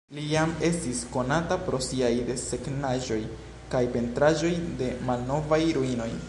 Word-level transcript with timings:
Li 0.17 0.21
jam 0.29 0.53
estis 0.69 1.01
konata 1.15 1.57
pro 1.67 1.81
siaj 1.89 2.09
desegnaĵoj 2.31 3.19
kaj 3.75 3.83
pentraĵoj 3.99 4.53
de 4.81 4.91
malnovaj 5.11 5.63
ruinoj. 5.79 6.11